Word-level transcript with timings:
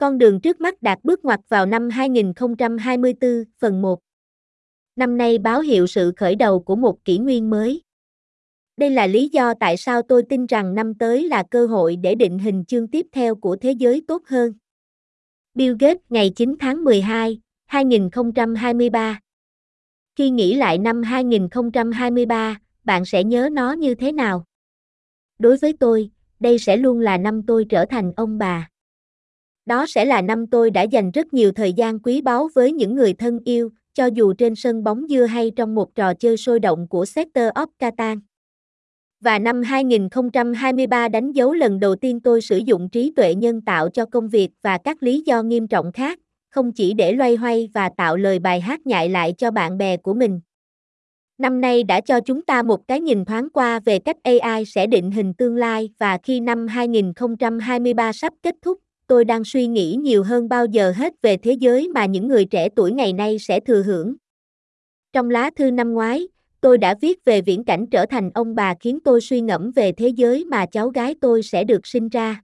Con 0.00 0.18
đường 0.18 0.40
trước 0.40 0.60
mắt 0.60 0.82
đạt 0.82 0.98
bước 1.02 1.24
ngoặt 1.24 1.40
vào 1.48 1.66
năm 1.66 1.90
2024, 1.90 3.44
phần 3.58 3.82
1. 3.82 4.00
Năm 4.96 5.16
nay 5.16 5.38
báo 5.38 5.60
hiệu 5.60 5.86
sự 5.86 6.12
khởi 6.16 6.34
đầu 6.34 6.60
của 6.62 6.76
một 6.76 7.04
kỷ 7.04 7.18
nguyên 7.18 7.50
mới. 7.50 7.82
Đây 8.76 8.90
là 8.90 9.06
lý 9.06 9.28
do 9.28 9.54
tại 9.60 9.76
sao 9.76 10.02
tôi 10.02 10.22
tin 10.28 10.46
rằng 10.46 10.74
năm 10.74 10.94
tới 10.94 11.28
là 11.28 11.44
cơ 11.50 11.66
hội 11.66 11.96
để 11.96 12.14
định 12.14 12.38
hình 12.38 12.64
chương 12.64 12.88
tiếp 12.88 13.06
theo 13.12 13.34
của 13.34 13.56
thế 13.56 13.72
giới 13.72 14.02
tốt 14.08 14.22
hơn. 14.26 14.52
Bill 15.54 15.76
Gates 15.80 16.02
ngày 16.08 16.30
9 16.36 16.54
tháng 16.60 16.84
12, 16.84 17.40
2023 17.66 19.20
Khi 20.16 20.30
nghĩ 20.30 20.54
lại 20.54 20.78
năm 20.78 21.02
2023, 21.02 22.58
bạn 22.84 23.04
sẽ 23.04 23.24
nhớ 23.24 23.48
nó 23.52 23.72
như 23.72 23.94
thế 23.94 24.12
nào? 24.12 24.44
Đối 25.38 25.56
với 25.56 25.72
tôi, 25.80 26.10
đây 26.40 26.58
sẽ 26.58 26.76
luôn 26.76 27.00
là 27.00 27.18
năm 27.18 27.42
tôi 27.46 27.66
trở 27.68 27.84
thành 27.84 28.12
ông 28.16 28.38
bà. 28.38 28.68
Đó 29.70 29.86
sẽ 29.86 30.04
là 30.04 30.22
năm 30.22 30.46
tôi 30.46 30.70
đã 30.70 30.82
dành 30.82 31.10
rất 31.10 31.34
nhiều 31.34 31.52
thời 31.52 31.72
gian 31.72 31.98
quý 31.98 32.20
báu 32.20 32.48
với 32.54 32.72
những 32.72 32.94
người 32.94 33.12
thân 33.12 33.38
yêu, 33.44 33.70
cho 33.94 34.06
dù 34.06 34.32
trên 34.32 34.54
sân 34.54 34.84
bóng 34.84 35.06
dưa 35.08 35.24
hay 35.24 35.50
trong 35.56 35.74
một 35.74 35.94
trò 35.94 36.14
chơi 36.14 36.36
sôi 36.36 36.60
động 36.60 36.86
của 36.88 37.04
Sector 37.04 37.44
of 37.54 37.66
Catan. 37.78 38.20
Và 39.20 39.38
năm 39.38 39.62
2023 39.62 41.08
đánh 41.08 41.32
dấu 41.32 41.52
lần 41.52 41.80
đầu 41.80 41.96
tiên 41.96 42.20
tôi 42.20 42.40
sử 42.40 42.56
dụng 42.56 42.88
trí 42.88 43.12
tuệ 43.16 43.34
nhân 43.34 43.60
tạo 43.60 43.88
cho 43.88 44.06
công 44.06 44.28
việc 44.28 44.50
và 44.62 44.78
các 44.78 45.02
lý 45.02 45.22
do 45.26 45.42
nghiêm 45.42 45.68
trọng 45.68 45.92
khác, 45.92 46.18
không 46.50 46.72
chỉ 46.72 46.94
để 46.94 47.12
loay 47.12 47.36
hoay 47.36 47.68
và 47.74 47.90
tạo 47.96 48.16
lời 48.16 48.38
bài 48.38 48.60
hát 48.60 48.86
nhại 48.86 49.08
lại 49.08 49.34
cho 49.38 49.50
bạn 49.50 49.78
bè 49.78 49.96
của 49.96 50.14
mình. 50.14 50.40
Năm 51.38 51.60
nay 51.60 51.84
đã 51.84 52.00
cho 52.00 52.20
chúng 52.20 52.42
ta 52.42 52.62
một 52.62 52.88
cái 52.88 53.00
nhìn 53.00 53.24
thoáng 53.24 53.50
qua 53.50 53.80
về 53.80 53.98
cách 53.98 54.16
AI 54.22 54.64
sẽ 54.64 54.86
định 54.86 55.10
hình 55.10 55.34
tương 55.34 55.56
lai 55.56 55.90
và 55.98 56.18
khi 56.22 56.40
năm 56.40 56.66
2023 56.66 58.12
sắp 58.12 58.32
kết 58.42 58.54
thúc, 58.62 58.78
tôi 59.10 59.24
đang 59.24 59.44
suy 59.44 59.66
nghĩ 59.66 59.96
nhiều 60.00 60.22
hơn 60.22 60.48
bao 60.48 60.66
giờ 60.66 60.92
hết 60.96 61.22
về 61.22 61.36
thế 61.36 61.52
giới 61.52 61.88
mà 61.88 62.06
những 62.06 62.28
người 62.28 62.44
trẻ 62.44 62.68
tuổi 62.76 62.92
ngày 62.92 63.12
nay 63.12 63.38
sẽ 63.38 63.60
thừa 63.60 63.82
hưởng. 63.82 64.14
Trong 65.12 65.30
lá 65.30 65.50
thư 65.56 65.70
năm 65.70 65.92
ngoái, 65.92 66.28
tôi 66.60 66.78
đã 66.78 66.94
viết 67.00 67.24
về 67.24 67.40
viễn 67.40 67.64
cảnh 67.64 67.86
trở 67.90 68.06
thành 68.06 68.30
ông 68.34 68.54
bà 68.54 68.74
khiến 68.80 68.98
tôi 69.04 69.20
suy 69.20 69.40
ngẫm 69.40 69.70
về 69.70 69.92
thế 69.92 70.08
giới 70.08 70.44
mà 70.44 70.66
cháu 70.66 70.88
gái 70.88 71.14
tôi 71.20 71.42
sẽ 71.42 71.64
được 71.64 71.86
sinh 71.86 72.08
ra. 72.08 72.42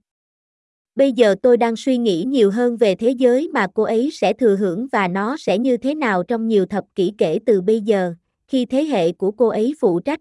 Bây 0.95 1.11
giờ 1.11 1.35
tôi 1.41 1.57
đang 1.57 1.75
suy 1.75 1.97
nghĩ 1.97 2.23
nhiều 2.27 2.51
hơn 2.51 2.77
về 2.77 2.95
thế 2.95 3.09
giới 3.09 3.49
mà 3.53 3.67
cô 3.73 3.83
ấy 3.83 4.09
sẽ 4.13 4.33
thừa 4.33 4.55
hưởng 4.55 4.87
và 4.91 5.07
nó 5.07 5.37
sẽ 5.37 5.57
như 5.57 5.77
thế 5.77 5.95
nào 5.95 6.23
trong 6.23 6.47
nhiều 6.47 6.65
thập 6.65 6.83
kỷ 6.95 7.13
kể 7.17 7.39
từ 7.45 7.61
bây 7.61 7.81
giờ, 7.81 8.13
khi 8.47 8.65
thế 8.65 8.83
hệ 8.83 9.11
của 9.11 9.31
cô 9.31 9.47
ấy 9.47 9.73
phụ 9.79 9.99
trách. 9.99 10.19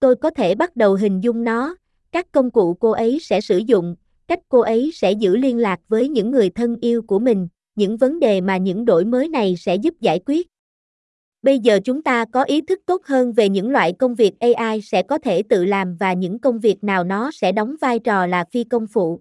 Tôi 0.00 0.16
có 0.16 0.30
thể 0.30 0.54
bắt 0.54 0.76
đầu 0.76 0.94
hình 0.94 1.20
dung 1.20 1.44
nó, 1.44 1.76
các 2.12 2.32
công 2.32 2.50
cụ 2.50 2.74
cô 2.74 2.90
ấy 2.90 3.18
sẽ 3.20 3.40
sử 3.40 3.58
dụng, 3.58 3.96
cách 4.32 4.40
cô 4.48 4.60
ấy 4.60 4.90
sẽ 4.94 5.12
giữ 5.12 5.36
liên 5.36 5.58
lạc 5.58 5.80
với 5.88 6.08
những 6.08 6.30
người 6.30 6.50
thân 6.50 6.76
yêu 6.80 7.02
của 7.02 7.18
mình, 7.18 7.48
những 7.74 7.96
vấn 7.96 8.20
đề 8.20 8.40
mà 8.40 8.56
những 8.56 8.84
đổi 8.84 9.04
mới 9.04 9.28
này 9.28 9.54
sẽ 9.58 9.76
giúp 9.76 9.94
giải 10.00 10.20
quyết. 10.26 10.46
Bây 11.42 11.58
giờ 11.58 11.80
chúng 11.84 12.02
ta 12.02 12.24
có 12.32 12.42
ý 12.42 12.60
thức 12.60 12.80
tốt 12.86 13.02
hơn 13.04 13.32
về 13.32 13.48
những 13.48 13.70
loại 13.70 13.92
công 13.92 14.14
việc 14.14 14.32
AI 14.40 14.80
sẽ 14.80 15.02
có 15.02 15.18
thể 15.18 15.42
tự 15.42 15.64
làm 15.64 15.96
và 15.96 16.12
những 16.12 16.38
công 16.38 16.60
việc 16.60 16.84
nào 16.84 17.04
nó 17.04 17.30
sẽ 17.30 17.52
đóng 17.52 17.74
vai 17.80 17.98
trò 17.98 18.26
là 18.26 18.44
phi 18.52 18.64
công 18.64 18.86
phụ. 18.86 19.20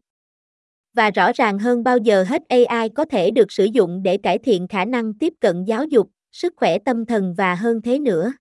Và 0.94 1.12
rõ 1.12 1.32
ràng 1.36 1.60
hơn 1.60 1.84
bao 1.84 1.98
giờ 1.98 2.24
hết 2.24 2.42
AI 2.48 2.90
có 2.90 3.06
thể 3.06 3.32
được 3.32 3.52
sử 3.52 3.66
dụng 3.66 4.04
để 4.04 4.18
cải 4.18 4.38
thiện 4.38 4.68
khả 4.68 4.86
năng 4.86 5.14
tiếp 5.14 5.34
cận 5.40 5.64
giáo 5.64 5.86
dục, 5.86 6.10
sức 6.32 6.54
khỏe 6.58 6.78
tâm 6.80 7.06
thần 7.06 7.34
và 7.38 7.56
hơn 7.56 7.82
thế 7.82 8.00
nữa. 8.00 8.34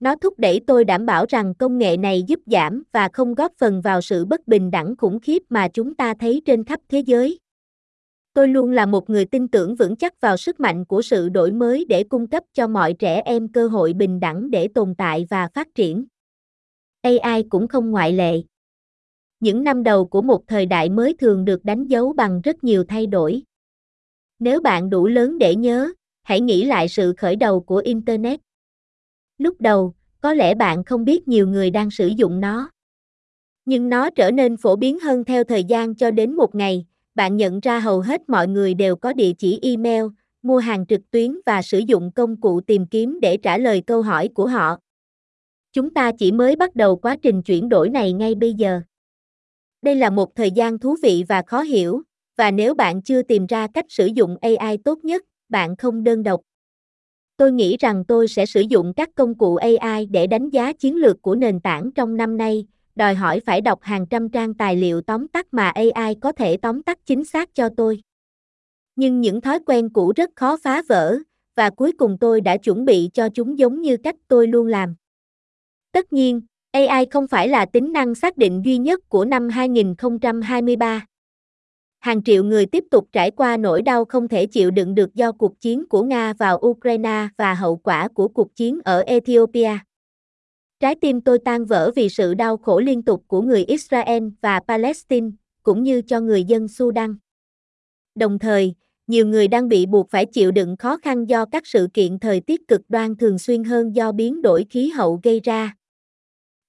Nó 0.00 0.16
thúc 0.16 0.38
đẩy 0.38 0.60
tôi 0.66 0.84
đảm 0.84 1.06
bảo 1.06 1.24
rằng 1.28 1.54
công 1.54 1.78
nghệ 1.78 1.96
này 1.96 2.22
giúp 2.22 2.40
giảm 2.46 2.82
và 2.92 3.08
không 3.12 3.34
góp 3.34 3.52
phần 3.58 3.80
vào 3.80 4.00
sự 4.00 4.24
bất 4.24 4.48
bình 4.48 4.70
đẳng 4.70 4.96
khủng 4.96 5.20
khiếp 5.20 5.42
mà 5.48 5.68
chúng 5.68 5.94
ta 5.94 6.14
thấy 6.20 6.42
trên 6.44 6.64
khắp 6.64 6.80
thế 6.88 6.98
giới. 7.00 7.38
Tôi 8.34 8.48
luôn 8.48 8.70
là 8.70 8.86
một 8.86 9.10
người 9.10 9.24
tin 9.24 9.48
tưởng 9.48 9.74
vững 9.76 9.96
chắc 9.96 10.20
vào 10.20 10.36
sức 10.36 10.60
mạnh 10.60 10.84
của 10.84 11.02
sự 11.02 11.28
đổi 11.28 11.52
mới 11.52 11.84
để 11.88 12.04
cung 12.04 12.26
cấp 12.26 12.44
cho 12.52 12.68
mọi 12.68 12.92
trẻ 12.92 13.22
em 13.24 13.48
cơ 13.48 13.68
hội 13.68 13.92
bình 13.92 14.20
đẳng 14.20 14.50
để 14.50 14.68
tồn 14.68 14.94
tại 14.94 15.26
và 15.30 15.48
phát 15.54 15.68
triển. 15.74 16.04
AI 17.02 17.42
cũng 17.50 17.68
không 17.68 17.90
ngoại 17.90 18.12
lệ. 18.12 18.42
Những 19.40 19.64
năm 19.64 19.82
đầu 19.82 20.06
của 20.06 20.22
một 20.22 20.42
thời 20.46 20.66
đại 20.66 20.90
mới 20.90 21.14
thường 21.14 21.44
được 21.44 21.64
đánh 21.64 21.86
dấu 21.86 22.12
bằng 22.12 22.40
rất 22.40 22.64
nhiều 22.64 22.84
thay 22.88 23.06
đổi. 23.06 23.42
Nếu 24.38 24.60
bạn 24.60 24.90
đủ 24.90 25.06
lớn 25.06 25.38
để 25.38 25.54
nhớ, 25.54 25.92
hãy 26.22 26.40
nghĩ 26.40 26.64
lại 26.64 26.88
sự 26.88 27.14
khởi 27.16 27.36
đầu 27.36 27.60
của 27.60 27.76
Internet. 27.76 28.40
Lúc 29.38 29.60
đầu, 29.60 29.94
có 30.20 30.34
lẽ 30.34 30.54
bạn 30.54 30.84
không 30.84 31.04
biết 31.04 31.28
nhiều 31.28 31.46
người 31.48 31.70
đang 31.70 31.90
sử 31.90 32.06
dụng 32.06 32.40
nó. 32.40 32.70
Nhưng 33.64 33.88
nó 33.88 34.10
trở 34.10 34.30
nên 34.30 34.56
phổ 34.56 34.76
biến 34.76 34.98
hơn 34.98 35.24
theo 35.24 35.44
thời 35.44 35.64
gian 35.64 35.94
cho 35.94 36.10
đến 36.10 36.34
một 36.36 36.54
ngày, 36.54 36.86
bạn 37.14 37.36
nhận 37.36 37.60
ra 37.60 37.80
hầu 37.80 38.00
hết 38.00 38.28
mọi 38.28 38.48
người 38.48 38.74
đều 38.74 38.96
có 38.96 39.12
địa 39.12 39.32
chỉ 39.38 39.58
email, 39.62 40.04
mua 40.42 40.58
hàng 40.58 40.86
trực 40.86 41.00
tuyến 41.10 41.38
và 41.46 41.62
sử 41.62 41.78
dụng 41.78 42.12
công 42.12 42.40
cụ 42.40 42.60
tìm 42.60 42.86
kiếm 42.86 43.18
để 43.22 43.36
trả 43.36 43.58
lời 43.58 43.82
câu 43.86 44.02
hỏi 44.02 44.28
của 44.28 44.46
họ. 44.46 44.76
Chúng 45.72 45.94
ta 45.94 46.12
chỉ 46.18 46.32
mới 46.32 46.56
bắt 46.56 46.76
đầu 46.76 46.96
quá 46.96 47.16
trình 47.22 47.42
chuyển 47.42 47.68
đổi 47.68 47.90
này 47.90 48.12
ngay 48.12 48.34
bây 48.34 48.54
giờ. 48.54 48.80
Đây 49.82 49.94
là 49.94 50.10
một 50.10 50.34
thời 50.36 50.50
gian 50.50 50.78
thú 50.78 50.96
vị 51.02 51.24
và 51.28 51.42
khó 51.46 51.62
hiểu, 51.62 52.02
và 52.36 52.50
nếu 52.50 52.74
bạn 52.74 53.02
chưa 53.02 53.22
tìm 53.22 53.46
ra 53.46 53.66
cách 53.74 53.86
sử 53.88 54.06
dụng 54.06 54.36
AI 54.40 54.76
tốt 54.84 54.98
nhất, 55.04 55.24
bạn 55.48 55.76
không 55.76 56.04
đơn 56.04 56.22
độc. 56.22 56.40
Tôi 57.38 57.52
nghĩ 57.52 57.76
rằng 57.76 58.04
tôi 58.04 58.28
sẽ 58.28 58.46
sử 58.46 58.60
dụng 58.60 58.92
các 58.96 59.08
công 59.14 59.34
cụ 59.34 59.56
AI 59.56 60.06
để 60.06 60.26
đánh 60.26 60.50
giá 60.50 60.72
chiến 60.72 60.96
lược 60.96 61.22
của 61.22 61.34
nền 61.34 61.60
tảng 61.60 61.90
trong 61.92 62.16
năm 62.16 62.36
nay, 62.36 62.66
đòi 62.94 63.14
hỏi 63.14 63.40
phải 63.40 63.60
đọc 63.60 63.82
hàng 63.82 64.06
trăm 64.06 64.28
trang 64.28 64.54
tài 64.54 64.76
liệu 64.76 65.00
tóm 65.00 65.28
tắt 65.28 65.46
mà 65.52 65.68
AI 65.68 66.14
có 66.20 66.32
thể 66.32 66.56
tóm 66.56 66.82
tắt 66.82 66.98
chính 67.06 67.24
xác 67.24 67.54
cho 67.54 67.68
tôi. 67.76 68.02
Nhưng 68.96 69.20
những 69.20 69.40
thói 69.40 69.58
quen 69.66 69.90
cũ 69.90 70.12
rất 70.16 70.30
khó 70.36 70.56
phá 70.62 70.82
vỡ, 70.88 71.18
và 71.56 71.70
cuối 71.70 71.92
cùng 71.92 72.18
tôi 72.20 72.40
đã 72.40 72.56
chuẩn 72.56 72.84
bị 72.84 73.10
cho 73.14 73.28
chúng 73.28 73.58
giống 73.58 73.82
như 73.82 73.96
cách 73.96 74.16
tôi 74.28 74.46
luôn 74.46 74.66
làm. 74.66 74.94
Tất 75.92 76.12
nhiên, 76.12 76.40
AI 76.70 77.06
không 77.10 77.28
phải 77.28 77.48
là 77.48 77.66
tính 77.66 77.92
năng 77.92 78.14
xác 78.14 78.36
định 78.36 78.62
duy 78.64 78.78
nhất 78.78 79.08
của 79.08 79.24
năm 79.24 79.48
2023 79.48 81.06
hàng 82.00 82.22
triệu 82.22 82.44
người 82.44 82.66
tiếp 82.66 82.84
tục 82.90 83.08
trải 83.12 83.30
qua 83.30 83.56
nỗi 83.56 83.82
đau 83.82 84.04
không 84.04 84.28
thể 84.28 84.46
chịu 84.46 84.70
đựng 84.70 84.94
được 84.94 85.14
do 85.14 85.32
cuộc 85.32 85.60
chiến 85.60 85.88
của 85.88 86.02
Nga 86.02 86.32
vào 86.32 86.60
Ukraine 86.66 87.28
và 87.36 87.54
hậu 87.54 87.76
quả 87.76 88.08
của 88.08 88.28
cuộc 88.28 88.56
chiến 88.56 88.78
ở 88.84 89.00
Ethiopia. 89.00 89.78
Trái 90.80 90.94
tim 90.94 91.20
tôi 91.20 91.38
tan 91.38 91.64
vỡ 91.64 91.90
vì 91.96 92.08
sự 92.08 92.34
đau 92.34 92.56
khổ 92.56 92.80
liên 92.80 93.02
tục 93.02 93.24
của 93.26 93.42
người 93.42 93.64
Israel 93.64 94.24
và 94.40 94.60
Palestine, 94.68 95.30
cũng 95.62 95.82
như 95.82 96.02
cho 96.02 96.20
người 96.20 96.44
dân 96.44 96.68
Sudan. 96.68 97.16
Đồng 98.14 98.38
thời, 98.38 98.74
nhiều 99.06 99.26
người 99.26 99.48
đang 99.48 99.68
bị 99.68 99.86
buộc 99.86 100.10
phải 100.10 100.26
chịu 100.26 100.50
đựng 100.50 100.76
khó 100.76 100.96
khăn 100.96 101.24
do 101.24 101.44
các 101.44 101.66
sự 101.66 101.88
kiện 101.94 102.18
thời 102.18 102.40
tiết 102.40 102.68
cực 102.68 102.80
đoan 102.88 103.16
thường 103.16 103.38
xuyên 103.38 103.64
hơn 103.64 103.94
do 103.94 104.12
biến 104.12 104.42
đổi 104.42 104.66
khí 104.70 104.88
hậu 104.88 105.20
gây 105.22 105.40
ra, 105.40 105.74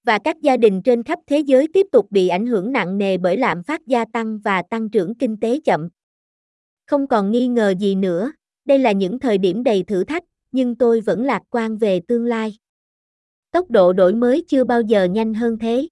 và 0.04 0.18
các 0.18 0.40
gia 0.40 0.56
đình 0.56 0.82
trên 0.82 1.02
khắp 1.02 1.18
thế 1.26 1.38
giới 1.38 1.68
tiếp 1.72 1.86
tục 1.92 2.06
bị 2.10 2.28
ảnh 2.28 2.46
hưởng 2.46 2.72
nặng 2.72 2.98
nề 2.98 3.18
bởi 3.18 3.36
lạm 3.36 3.62
phát 3.62 3.86
gia 3.86 4.04
tăng 4.12 4.38
và 4.38 4.62
tăng 4.62 4.88
trưởng 4.88 5.14
kinh 5.14 5.36
tế 5.40 5.60
chậm. 5.64 5.88
Không 6.86 7.06
còn 7.06 7.30
nghi 7.30 7.48
ngờ 7.48 7.74
gì 7.78 7.94
nữa, 7.94 8.32
đây 8.64 8.78
là 8.78 8.92
những 8.92 9.18
thời 9.18 9.38
điểm 9.38 9.62
đầy 9.62 9.82
thử 9.82 10.04
thách, 10.04 10.24
nhưng 10.52 10.74
tôi 10.74 11.00
vẫn 11.00 11.24
lạc 11.24 11.42
quan 11.50 11.78
về 11.78 12.00
tương 12.08 12.24
lai. 12.24 12.56
Tốc 13.50 13.70
độ 13.70 13.92
đổi 13.92 14.14
mới 14.14 14.44
chưa 14.48 14.64
bao 14.64 14.80
giờ 14.80 15.04
nhanh 15.04 15.34
hơn 15.34 15.58
thế. 15.58 15.88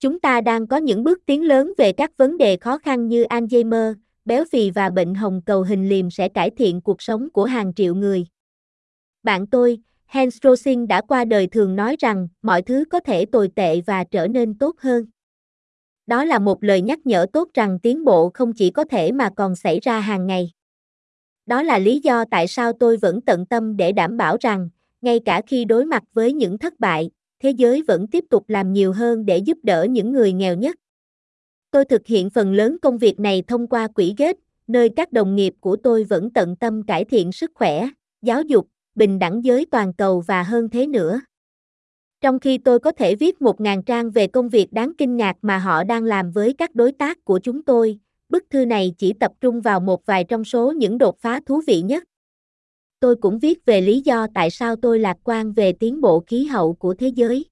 Chúng 0.00 0.20
ta 0.20 0.40
đang 0.40 0.66
có 0.66 0.76
những 0.76 1.04
bước 1.04 1.18
tiến 1.26 1.42
lớn 1.42 1.72
về 1.78 1.92
các 1.92 2.16
vấn 2.16 2.38
đề 2.38 2.56
khó 2.56 2.78
khăn 2.78 3.08
như 3.08 3.24
Alzheimer, 3.24 3.94
béo 4.24 4.44
phì 4.52 4.70
và 4.70 4.90
bệnh 4.90 5.14
hồng 5.14 5.42
cầu 5.46 5.62
hình 5.62 5.88
liềm 5.88 6.10
sẽ 6.10 6.28
cải 6.28 6.50
thiện 6.50 6.80
cuộc 6.80 7.02
sống 7.02 7.28
của 7.30 7.44
hàng 7.44 7.74
triệu 7.74 7.94
người. 7.94 8.26
Bạn 9.22 9.46
tôi, 9.46 9.78
Hans 10.08 10.38
Rosing 10.42 10.88
đã 10.88 11.00
qua 11.00 11.24
đời 11.24 11.46
thường 11.46 11.76
nói 11.76 11.96
rằng 11.98 12.28
mọi 12.42 12.62
thứ 12.62 12.84
có 12.90 13.00
thể 13.00 13.24
tồi 13.26 13.48
tệ 13.54 13.80
và 13.80 14.04
trở 14.04 14.28
nên 14.28 14.58
tốt 14.58 14.76
hơn. 14.78 15.06
Đó 16.06 16.24
là 16.24 16.38
một 16.38 16.64
lời 16.64 16.82
nhắc 16.82 17.06
nhở 17.06 17.26
tốt 17.32 17.48
rằng 17.54 17.78
tiến 17.78 18.04
bộ 18.04 18.30
không 18.34 18.52
chỉ 18.52 18.70
có 18.70 18.84
thể 18.84 19.12
mà 19.12 19.30
còn 19.36 19.56
xảy 19.56 19.80
ra 19.80 20.00
hàng 20.00 20.26
ngày. 20.26 20.50
Đó 21.46 21.62
là 21.62 21.78
lý 21.78 22.00
do 22.00 22.24
tại 22.30 22.48
sao 22.48 22.72
tôi 22.72 22.96
vẫn 22.96 23.20
tận 23.20 23.46
tâm 23.46 23.76
để 23.76 23.92
đảm 23.92 24.16
bảo 24.16 24.36
rằng, 24.40 24.68
ngay 25.00 25.20
cả 25.24 25.42
khi 25.46 25.64
đối 25.64 25.84
mặt 25.84 26.02
với 26.12 26.32
những 26.32 26.58
thất 26.58 26.80
bại, 26.80 27.10
thế 27.40 27.50
giới 27.50 27.82
vẫn 27.82 28.06
tiếp 28.06 28.24
tục 28.30 28.44
làm 28.48 28.72
nhiều 28.72 28.92
hơn 28.92 29.26
để 29.26 29.38
giúp 29.38 29.58
đỡ 29.62 29.86
những 29.90 30.12
người 30.12 30.32
nghèo 30.32 30.56
nhất. 30.56 30.76
Tôi 31.70 31.84
thực 31.84 32.06
hiện 32.06 32.30
phần 32.30 32.52
lớn 32.52 32.76
công 32.82 32.98
việc 32.98 33.20
này 33.20 33.42
thông 33.46 33.66
qua 33.66 33.88
quỹ 33.88 34.14
ghét, 34.18 34.36
nơi 34.66 34.88
các 34.96 35.12
đồng 35.12 35.36
nghiệp 35.36 35.54
của 35.60 35.76
tôi 35.76 36.04
vẫn 36.04 36.30
tận 36.30 36.56
tâm 36.56 36.82
cải 36.82 37.04
thiện 37.04 37.32
sức 37.32 37.50
khỏe, 37.54 37.88
giáo 38.22 38.42
dục, 38.42 38.68
bình 38.98 39.18
đẳng 39.18 39.44
giới 39.44 39.66
toàn 39.70 39.92
cầu 39.92 40.20
và 40.20 40.42
hơn 40.42 40.68
thế 40.68 40.86
nữa. 40.86 41.20
Trong 42.20 42.38
khi 42.38 42.58
tôi 42.58 42.78
có 42.78 42.92
thể 42.92 43.14
viết 43.14 43.42
một 43.42 43.60
ngàn 43.60 43.82
trang 43.82 44.10
về 44.10 44.26
công 44.26 44.48
việc 44.48 44.72
đáng 44.72 44.92
kinh 44.98 45.16
ngạc 45.16 45.36
mà 45.42 45.58
họ 45.58 45.84
đang 45.84 46.04
làm 46.04 46.30
với 46.30 46.54
các 46.58 46.74
đối 46.74 46.92
tác 46.92 47.24
của 47.24 47.38
chúng 47.38 47.62
tôi, 47.62 47.98
bức 48.28 48.44
thư 48.50 48.64
này 48.64 48.94
chỉ 48.98 49.12
tập 49.12 49.32
trung 49.40 49.60
vào 49.60 49.80
một 49.80 50.06
vài 50.06 50.24
trong 50.24 50.44
số 50.44 50.72
những 50.72 50.98
đột 50.98 51.18
phá 51.18 51.40
thú 51.46 51.62
vị 51.66 51.82
nhất. 51.82 52.04
Tôi 53.00 53.16
cũng 53.16 53.38
viết 53.38 53.64
về 53.64 53.80
lý 53.80 54.00
do 54.00 54.26
tại 54.34 54.50
sao 54.50 54.76
tôi 54.76 54.98
lạc 54.98 55.16
quan 55.24 55.52
về 55.52 55.72
tiến 55.72 56.00
bộ 56.00 56.20
khí 56.20 56.44
hậu 56.44 56.74
của 56.74 56.94
thế 56.94 57.08
giới. 57.08 57.44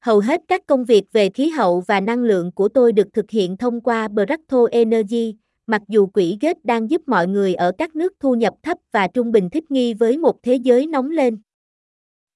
Hầu 0.00 0.20
hết 0.20 0.40
các 0.48 0.66
công 0.66 0.84
việc 0.84 1.04
về 1.12 1.30
khí 1.30 1.48
hậu 1.48 1.80
và 1.80 2.00
năng 2.00 2.18
lượng 2.18 2.52
của 2.52 2.68
tôi 2.68 2.92
được 2.92 3.08
thực 3.12 3.30
hiện 3.30 3.56
thông 3.56 3.80
qua 3.80 4.08
Bracto 4.08 4.58
Energy, 4.70 5.36
mặc 5.66 5.82
dù 5.88 6.06
quỹ 6.06 6.36
ghét 6.40 6.64
đang 6.64 6.90
giúp 6.90 7.02
mọi 7.06 7.26
người 7.26 7.54
ở 7.54 7.72
các 7.78 7.96
nước 7.96 8.12
thu 8.20 8.34
nhập 8.34 8.54
thấp 8.62 8.78
và 8.92 9.08
trung 9.08 9.32
bình 9.32 9.50
thích 9.50 9.70
nghi 9.70 9.94
với 9.94 10.18
một 10.18 10.42
thế 10.42 10.54
giới 10.54 10.86
nóng 10.86 11.10
lên. 11.10 11.38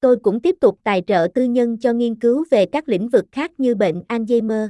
Tôi 0.01 0.17
cũng 0.23 0.41
tiếp 0.41 0.57
tục 0.61 0.79
tài 0.85 1.03
trợ 1.07 1.29
tư 1.35 1.45
nhân 1.45 1.79
cho 1.79 1.93
nghiên 1.93 2.15
cứu 2.15 2.45
về 2.51 2.67
các 2.67 2.89
lĩnh 2.89 3.09
vực 3.09 3.25
khác 3.33 3.61
như 3.61 3.75
bệnh 3.75 4.03
Alzheimer. 4.09 4.69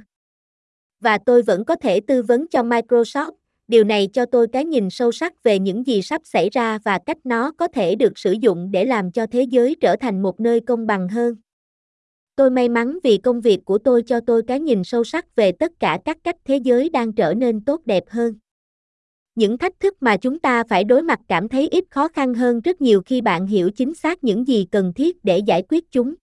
Và 1.00 1.18
tôi 1.26 1.42
vẫn 1.42 1.64
có 1.64 1.76
thể 1.76 2.00
tư 2.00 2.22
vấn 2.22 2.48
cho 2.48 2.62
Microsoft, 2.62 3.32
điều 3.68 3.84
này 3.84 4.08
cho 4.12 4.26
tôi 4.26 4.46
cái 4.52 4.64
nhìn 4.64 4.90
sâu 4.90 5.12
sắc 5.12 5.42
về 5.42 5.58
những 5.58 5.86
gì 5.86 6.02
sắp 6.02 6.20
xảy 6.24 6.50
ra 6.50 6.78
và 6.84 6.98
cách 7.06 7.18
nó 7.24 7.52
có 7.52 7.68
thể 7.68 7.94
được 7.94 8.18
sử 8.18 8.32
dụng 8.32 8.70
để 8.70 8.84
làm 8.84 9.12
cho 9.12 9.26
thế 9.26 9.42
giới 9.42 9.76
trở 9.80 9.96
thành 9.96 10.22
một 10.22 10.40
nơi 10.40 10.60
công 10.60 10.86
bằng 10.86 11.08
hơn. 11.08 11.34
Tôi 12.36 12.50
may 12.50 12.68
mắn 12.68 12.98
vì 13.02 13.18
công 13.18 13.40
việc 13.40 13.64
của 13.64 13.78
tôi 13.78 14.02
cho 14.02 14.20
tôi 14.20 14.42
cái 14.46 14.60
nhìn 14.60 14.84
sâu 14.84 15.04
sắc 15.04 15.36
về 15.36 15.52
tất 15.52 15.72
cả 15.80 15.98
các 16.04 16.18
cách 16.24 16.36
thế 16.44 16.56
giới 16.56 16.88
đang 16.88 17.12
trở 17.12 17.34
nên 17.34 17.64
tốt 17.64 17.80
đẹp 17.84 18.04
hơn. 18.08 18.34
Những 19.40 19.58
thách 19.58 19.80
thức 19.80 19.96
mà 20.00 20.16
chúng 20.16 20.38
ta 20.38 20.64
phải 20.64 20.84
đối 20.84 21.02
mặt 21.02 21.20
cảm 21.28 21.48
thấy 21.48 21.68
ít 21.68 21.84
khó 21.90 22.08
khăn 22.08 22.34
hơn 22.34 22.60
rất 22.60 22.80
nhiều 22.80 23.02
khi 23.06 23.20
bạn 23.20 23.46
hiểu 23.46 23.70
chính 23.70 23.94
xác 23.94 24.24
những 24.24 24.48
gì 24.48 24.66
cần 24.70 24.92
thiết 24.92 25.24
để 25.24 25.38
giải 25.38 25.62
quyết 25.68 25.90
chúng. 25.90 26.14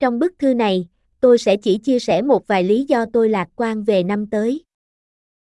Trong 0.00 0.18
bức 0.18 0.38
thư 0.38 0.54
này, 0.54 0.88
tôi 1.20 1.38
sẽ 1.38 1.56
chỉ 1.56 1.78
chia 1.78 1.98
sẻ 1.98 2.22
một 2.22 2.46
vài 2.46 2.64
lý 2.64 2.84
do 2.84 3.06
tôi 3.12 3.28
lạc 3.28 3.48
quan 3.56 3.84
về 3.84 4.02
năm 4.02 4.26
tới. 4.26 4.64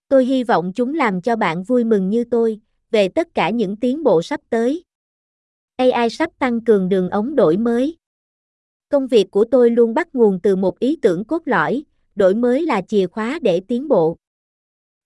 Tôi 0.07 0.25
hy 0.25 0.44
vọng 0.44 0.71
chúng 0.75 0.94
làm 0.94 1.21
cho 1.21 1.35
bạn 1.35 1.63
vui 1.63 1.83
mừng 1.83 2.09
như 2.09 2.24
tôi 2.24 2.59
về 2.91 3.09
tất 3.09 3.27
cả 3.33 3.50
những 3.50 3.75
tiến 3.75 4.03
bộ 4.03 4.21
sắp 4.21 4.41
tới. 4.50 4.83
AI 5.75 6.09
sắp 6.09 6.30
tăng 6.39 6.62
cường 6.62 6.89
đường 6.89 7.09
ống 7.09 7.35
đổi 7.35 7.57
mới. 7.57 7.97
Công 8.89 9.07
việc 9.07 9.31
của 9.31 9.45
tôi 9.51 9.69
luôn 9.69 9.94
bắt 9.94 10.15
nguồn 10.15 10.39
từ 10.44 10.56
một 10.56 10.80
ý 10.80 11.00
tưởng 11.01 11.25
cốt 11.25 11.41
lõi, 11.45 11.83
đổi 12.15 12.35
mới 12.35 12.65
là 12.65 12.81
chìa 12.81 13.07
khóa 13.07 13.39
để 13.41 13.62
tiến 13.68 13.88
bộ. 13.88 14.18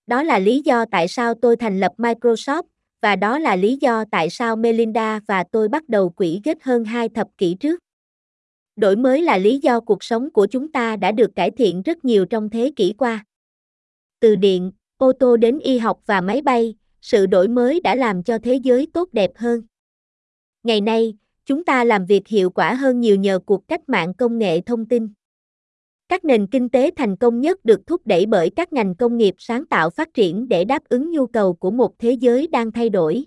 Đó 0.06 0.22
là 0.22 0.38
lý 0.38 0.62
do 0.64 0.84
tại 0.90 1.08
sao 1.08 1.34
tôi 1.34 1.56
thành 1.56 1.80
lập 1.80 1.92
Microsoft, 1.98 2.62
và 3.02 3.16
đó 3.16 3.38
là 3.38 3.56
lý 3.56 3.78
do 3.80 4.04
tại 4.10 4.30
sao 4.30 4.56
Melinda 4.56 5.20
và 5.26 5.44
tôi 5.52 5.68
bắt 5.68 5.88
đầu 5.88 6.10
quỹ 6.10 6.40
ghét 6.44 6.62
hơn 6.62 6.84
hai 6.84 7.08
thập 7.08 7.28
kỷ 7.38 7.54
trước. 7.60 7.80
Đổi 8.76 8.96
mới 8.96 9.22
là 9.22 9.38
lý 9.38 9.58
do 9.58 9.80
cuộc 9.80 10.04
sống 10.04 10.30
của 10.30 10.46
chúng 10.46 10.72
ta 10.72 10.96
đã 10.96 11.12
được 11.12 11.36
cải 11.36 11.50
thiện 11.50 11.82
rất 11.82 12.04
nhiều 12.04 12.26
trong 12.26 12.50
thế 12.50 12.72
kỷ 12.76 12.94
qua. 12.98 13.24
Từ 14.20 14.36
điện, 14.36 14.72
ô 14.96 15.12
tô 15.12 15.36
đến 15.36 15.58
y 15.58 15.78
học 15.78 16.00
và 16.06 16.20
máy 16.20 16.42
bay, 16.42 16.74
sự 17.00 17.26
đổi 17.26 17.48
mới 17.48 17.80
đã 17.80 17.94
làm 17.94 18.22
cho 18.22 18.38
thế 18.38 18.54
giới 18.54 18.86
tốt 18.92 19.08
đẹp 19.12 19.30
hơn. 19.36 19.62
Ngày 20.62 20.80
nay, 20.80 21.16
chúng 21.44 21.64
ta 21.64 21.84
làm 21.84 22.06
việc 22.06 22.28
hiệu 22.28 22.50
quả 22.50 22.74
hơn 22.74 23.00
nhiều 23.00 23.16
nhờ 23.16 23.38
cuộc 23.46 23.68
cách 23.68 23.88
mạng 23.88 24.14
công 24.14 24.38
nghệ 24.38 24.60
thông 24.60 24.86
tin. 24.86 25.08
Các 26.12 26.24
nền 26.24 26.46
kinh 26.46 26.68
tế 26.68 26.90
thành 26.96 27.16
công 27.16 27.40
nhất 27.40 27.64
được 27.64 27.86
thúc 27.86 28.02
đẩy 28.04 28.26
bởi 28.26 28.50
các 28.50 28.72
ngành 28.72 28.94
công 28.94 29.16
nghiệp 29.16 29.34
sáng 29.38 29.66
tạo 29.66 29.90
phát 29.90 30.14
triển 30.14 30.48
để 30.48 30.64
đáp 30.64 30.82
ứng 30.88 31.10
nhu 31.10 31.26
cầu 31.26 31.54
của 31.54 31.70
một 31.70 31.98
thế 31.98 32.12
giới 32.12 32.46
đang 32.46 32.72
thay 32.72 32.90
đổi. 32.90 33.24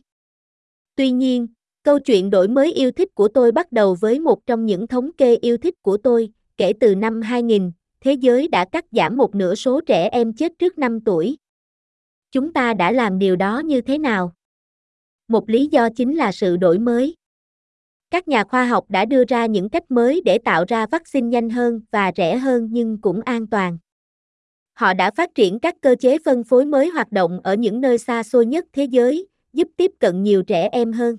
Tuy 0.95 1.11
nhiên, 1.11 1.47
câu 1.83 1.99
chuyện 1.99 2.29
đổi 2.29 2.47
mới 2.47 2.73
yêu 2.73 2.91
thích 2.91 3.15
của 3.15 3.27
tôi 3.27 3.51
bắt 3.51 3.71
đầu 3.71 3.97
với 4.01 4.19
một 4.19 4.45
trong 4.45 4.65
những 4.65 4.87
thống 4.87 5.11
kê 5.17 5.35
yêu 5.35 5.57
thích 5.57 5.73
của 5.81 5.97
tôi, 5.97 6.29
kể 6.57 6.73
từ 6.79 6.95
năm 6.95 7.21
2000, 7.21 7.71
thế 7.99 8.13
giới 8.13 8.47
đã 8.47 8.65
cắt 8.65 8.85
giảm 8.91 9.17
một 9.17 9.35
nửa 9.35 9.55
số 9.55 9.81
trẻ 9.81 10.09
em 10.09 10.33
chết 10.33 10.51
trước 10.59 10.77
5 10.77 10.99
tuổi. 11.01 11.37
Chúng 12.31 12.53
ta 12.53 12.73
đã 12.73 12.91
làm 12.91 13.19
điều 13.19 13.35
đó 13.35 13.59
như 13.59 13.81
thế 13.81 13.97
nào? 13.97 14.33
Một 15.27 15.49
lý 15.49 15.67
do 15.67 15.89
chính 15.95 16.15
là 16.15 16.31
sự 16.31 16.57
đổi 16.57 16.79
mới. 16.79 17.15
Các 18.11 18.27
nhà 18.27 18.43
khoa 18.43 18.65
học 18.65 18.85
đã 18.89 19.05
đưa 19.05 19.23
ra 19.27 19.45
những 19.45 19.69
cách 19.69 19.91
mới 19.91 20.21
để 20.25 20.37
tạo 20.37 20.65
ra 20.67 20.85
vaccine 20.85 21.27
nhanh 21.27 21.49
hơn 21.49 21.81
và 21.91 22.11
rẻ 22.15 22.37
hơn 22.37 22.67
nhưng 22.71 23.01
cũng 23.01 23.21
an 23.21 23.47
toàn. 23.47 23.77
Họ 24.73 24.93
đã 24.93 25.11
phát 25.11 25.29
triển 25.35 25.59
các 25.59 25.75
cơ 25.81 25.95
chế 25.99 26.17
phân 26.25 26.43
phối 26.43 26.65
mới 26.65 26.89
hoạt 26.89 27.11
động 27.11 27.39
ở 27.43 27.53
những 27.53 27.81
nơi 27.81 27.97
xa 27.97 28.23
xôi 28.23 28.45
nhất 28.45 28.65
thế 28.73 28.83
giới, 28.83 29.27
giúp 29.53 29.67
tiếp 29.77 29.91
cận 29.99 30.23
nhiều 30.23 30.43
trẻ 30.43 30.69
em 30.71 30.91
hơn. 30.91 31.17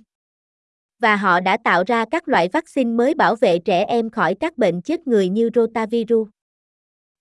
Và 0.99 1.17
họ 1.17 1.41
đã 1.41 1.57
tạo 1.65 1.85
ra 1.87 2.05
các 2.11 2.29
loại 2.29 2.49
vaccine 2.53 2.91
mới 2.91 3.15
bảo 3.15 3.37
vệ 3.37 3.59
trẻ 3.59 3.85
em 3.85 4.11
khỏi 4.11 4.35
các 4.35 4.59
bệnh 4.59 4.83
chết 4.83 5.07
người 5.07 5.29
như 5.29 5.51
rotavirus. 5.55 6.29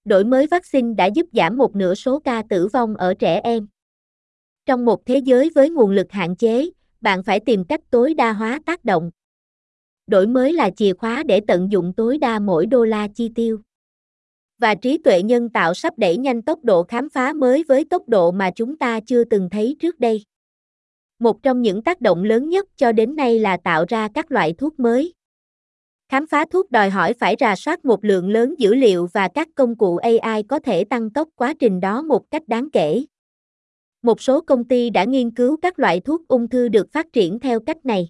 Đổi 0.06 0.24
mới 0.24 0.48
vaccine 0.48 0.94
đã 0.94 1.06
giúp 1.06 1.26
giảm 1.34 1.58
một 1.58 1.76
nửa 1.76 1.96
số 1.96 2.20
ca 2.20 2.44
tử 2.50 2.68
vong 2.74 2.96
ở 2.96 3.14
trẻ 3.14 3.42
em. 3.44 3.68
Trong 4.66 4.86
một 4.86 5.06
thế 5.06 5.18
giới 5.18 5.50
với 5.56 5.70
nguồn 5.70 5.92
lực 5.92 6.12
hạn 6.12 6.36
chế, 6.36 6.70
bạn 7.02 7.24
phải 7.24 7.40
tìm 7.40 7.66
cách 7.66 7.82
tối 7.90 8.14
đa 8.14 8.34
hóa 8.34 8.60
tác 8.66 8.86
động, 8.86 9.12
đổi 10.08 10.28
mới 10.28 10.54
là 10.54 10.70
chìa 10.70 10.94
khóa 10.94 11.24
để 11.24 11.42
tận 11.48 11.72
dụng 11.72 11.94
tối 11.94 12.18
đa 12.18 12.40
mỗi 12.40 12.66
đô 12.66 12.84
la 12.84 13.08
chi 13.16 13.32
tiêu. 13.36 13.60
Và 14.58 14.76
trí 14.76 14.98
tuệ 14.98 15.22
nhân 15.22 15.50
tạo 15.50 15.74
sắp 15.74 15.94
đẩy 15.98 16.18
nhanh 16.18 16.42
tốc 16.42 16.60
độ 16.64 16.84
khám 16.84 17.10
phá 17.10 17.34
mới 17.34 17.64
với 17.64 17.86
tốc 17.90 18.10
độ 18.10 18.32
mà 18.32 18.52
chúng 18.56 18.78
ta 18.78 19.00
chưa 19.00 19.24
từng 19.24 19.50
thấy 19.50 19.76
trước 19.80 20.00
đây. 20.00 20.24
Một 21.20 21.44
trong 21.44 21.62
những 21.62 21.84
tác 21.84 22.02
động 22.02 22.24
lớn 22.24 22.50
nhất 22.50 22.66
cho 22.76 22.92
đến 22.92 23.16
nay 23.16 23.40
là 23.40 23.58
tạo 23.58 23.86
ra 23.88 24.08
các 24.14 24.32
loại 24.32 24.54
thuốc 24.54 24.80
mới. 24.80 25.14
Khám 26.10 26.28
phá 26.28 26.46
thuốc 26.52 26.72
đòi 26.72 26.90
hỏi 26.90 27.14
phải 27.14 27.36
rà 27.40 27.56
soát 27.56 27.86
một 27.86 28.06
lượng 28.06 28.30
lớn 28.30 28.56
dữ 28.58 28.76
liệu 28.76 29.08
và 29.14 29.28
các 29.28 29.48
công 29.56 29.76
cụ 29.78 29.98
AI 29.98 30.44
có 30.44 30.60
thể 30.60 30.84
tăng 30.84 31.10
tốc 31.10 31.30
quá 31.36 31.54
trình 31.60 31.80
đó 31.80 32.02
một 32.02 32.32
cách 32.32 32.48
đáng 32.48 32.70
kể. 32.70 33.06
Một 34.02 34.22
số 34.22 34.42
công 34.42 34.64
ty 34.64 34.90
đã 34.90 35.04
nghiên 35.04 35.32
cứu 35.32 35.58
các 35.62 35.80
loại 35.80 36.00
thuốc 36.00 36.28
ung 36.28 36.50
thư 36.50 36.68
được 36.68 36.92
phát 36.92 37.14
triển 37.14 37.40
theo 37.40 37.60
cách 37.60 37.86
này. 37.86 38.10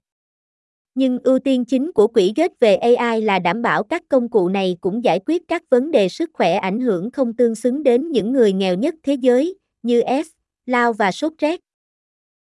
Nhưng 0.95 1.19
ưu 1.23 1.39
tiên 1.39 1.65
chính 1.65 1.91
của 1.91 2.07
quỹ 2.07 2.33
ghét 2.35 2.51
về 2.59 2.75
AI 2.75 3.21
là 3.21 3.39
đảm 3.39 3.61
bảo 3.61 3.83
các 3.83 4.03
công 4.09 4.29
cụ 4.29 4.49
này 4.49 4.77
cũng 4.81 5.03
giải 5.03 5.19
quyết 5.25 5.47
các 5.47 5.63
vấn 5.69 5.91
đề 5.91 6.09
sức 6.09 6.29
khỏe 6.33 6.53
ảnh 6.53 6.79
hưởng 6.79 7.11
không 7.11 7.33
tương 7.33 7.55
xứng 7.55 7.83
đến 7.83 8.11
những 8.11 8.31
người 8.31 8.53
nghèo 8.53 8.75
nhất 8.75 8.95
thế 9.03 9.13
giới, 9.13 9.57
như 9.83 10.01
S, 10.25 10.27
lao 10.65 10.93
và 10.93 11.11
sốt 11.11 11.33
rét. 11.37 11.59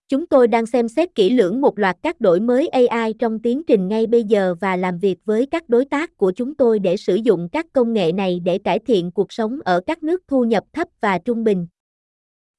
Chúng 0.08 0.26
tôi 0.26 0.48
đang 0.48 0.66
xem 0.66 0.88
xét 0.88 1.14
kỹ 1.14 1.30
lưỡng 1.30 1.60
một 1.60 1.78
loạt 1.78 1.96
các 2.02 2.20
đổi 2.20 2.40
mới 2.40 2.68
AI 2.68 3.12
trong 3.12 3.38
tiến 3.38 3.62
trình 3.66 3.88
ngay 3.88 4.06
bây 4.06 4.24
giờ 4.24 4.54
và 4.60 4.76
làm 4.76 4.98
việc 4.98 5.18
với 5.24 5.46
các 5.46 5.68
đối 5.68 5.84
tác 5.84 6.16
của 6.16 6.32
chúng 6.32 6.54
tôi 6.54 6.78
để 6.78 6.96
sử 6.96 7.14
dụng 7.14 7.48
các 7.52 7.66
công 7.72 7.92
nghệ 7.92 8.12
này 8.12 8.40
để 8.44 8.58
cải 8.58 8.78
thiện 8.78 9.10
cuộc 9.10 9.32
sống 9.32 9.58
ở 9.64 9.80
các 9.86 10.02
nước 10.02 10.22
thu 10.28 10.44
nhập 10.44 10.64
thấp 10.72 10.88
và 11.00 11.18
trung 11.18 11.44
bình. 11.44 11.66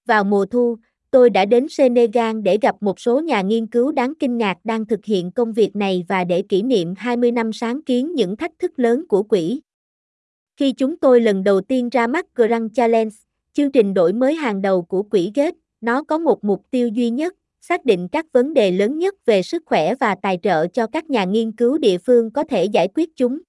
Vào 0.07 0.23
mùa 0.23 0.45
thu, 0.45 0.77
Tôi 1.11 1.29
đã 1.29 1.45
đến 1.45 1.67
Senegal 1.69 2.41
để 2.41 2.57
gặp 2.61 2.75
một 2.81 2.99
số 2.99 3.19
nhà 3.19 3.41
nghiên 3.41 3.67
cứu 3.67 3.91
đáng 3.91 4.13
kinh 4.19 4.37
ngạc 4.37 4.57
đang 4.63 4.85
thực 4.85 5.05
hiện 5.05 5.31
công 5.31 5.53
việc 5.53 5.75
này 5.75 6.05
và 6.07 6.23
để 6.23 6.41
kỷ 6.41 6.61
niệm 6.61 6.93
20 6.97 7.31
năm 7.31 7.53
sáng 7.53 7.81
kiến 7.81 8.13
những 8.13 8.35
thách 8.35 8.51
thức 8.59 8.71
lớn 8.79 9.07
của 9.07 9.23
quỹ. 9.23 9.61
Khi 10.57 10.71
chúng 10.71 10.97
tôi 10.97 11.21
lần 11.21 11.43
đầu 11.43 11.61
tiên 11.61 11.89
ra 11.89 12.07
mắt 12.07 12.35
Grand 12.35 12.73
Challenge, 12.73 13.15
chương 13.53 13.71
trình 13.71 13.93
đổi 13.93 14.13
mới 14.13 14.35
hàng 14.35 14.61
đầu 14.61 14.81
của 14.81 15.03
quỹ 15.03 15.31
Gates, 15.35 15.55
nó 15.81 16.03
có 16.03 16.17
một 16.17 16.43
mục 16.43 16.65
tiêu 16.71 16.87
duy 16.87 17.09
nhất, 17.09 17.35
xác 17.61 17.85
định 17.85 18.07
các 18.07 18.25
vấn 18.33 18.53
đề 18.53 18.71
lớn 18.71 18.99
nhất 18.99 19.15
về 19.25 19.41
sức 19.41 19.63
khỏe 19.65 19.95
và 19.95 20.15
tài 20.21 20.39
trợ 20.43 20.67
cho 20.67 20.87
các 20.87 21.09
nhà 21.09 21.23
nghiên 21.23 21.51
cứu 21.51 21.77
địa 21.77 21.97
phương 21.97 22.31
có 22.31 22.43
thể 22.43 22.65
giải 22.65 22.87
quyết 22.95 23.09
chúng. 23.15 23.39